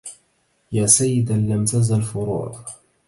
[0.71, 2.59] يا سيدا لم تزل فروع